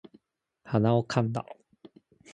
[0.63, 1.45] 鼻をかんだ